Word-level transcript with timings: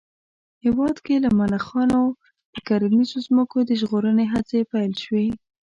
هېواد 0.63 0.95
کې 1.05 1.15
له 1.23 1.29
ملخانو 1.39 2.01
د 2.53 2.55
کرنیزو 2.67 3.17
ځمکو 3.27 3.57
د 3.63 3.71
ژغورنې 3.79 4.25
هڅې 4.33 4.59
پيل 4.71 4.93
شوې 5.03 5.27